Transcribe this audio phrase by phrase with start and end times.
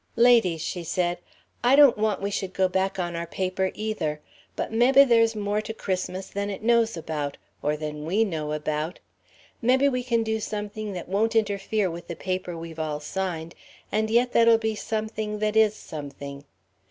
[0.17, 1.19] "Ladies," she said,
[1.63, 4.19] "I don't want we should go back on our paper, either.
[4.55, 8.97] But mebbe there's more to Christmas than it knows about or than we know about.
[9.61, 13.53] Mebbe we can do something that won't interfere with the paper we've all signed,
[13.91, 16.45] and yet that'll be something that is something.